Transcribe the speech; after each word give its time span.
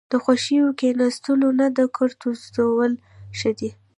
ـ 0.07 0.11
د 0.11 0.13
خوشې 0.23 0.59
کېناستو 0.79 1.31
نه 1.59 1.67
د 1.77 1.79
کرتو 1.95 2.27
زدولو 2.43 3.01
ښه 3.37 3.51
دي. 3.59 3.69